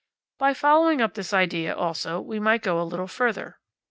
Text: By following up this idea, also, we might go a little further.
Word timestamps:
By 0.39 0.55
following 0.55 0.99
up 0.99 1.13
this 1.13 1.31
idea, 1.31 1.75
also, 1.75 2.19
we 2.19 2.39
might 2.39 2.63
go 2.63 2.81
a 2.81 2.89
little 2.89 3.05
further. 3.05 3.59